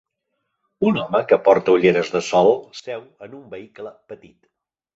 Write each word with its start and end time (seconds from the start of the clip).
Un 0.91 0.97
home 1.01 1.21
que 1.31 1.39
porta 1.49 1.75
olleres 1.75 2.11
de 2.15 2.23
sol 2.29 2.51
seu 2.81 3.07
en 3.27 3.39
un 3.43 3.47
vehicle 3.55 3.95
petit 4.13 4.37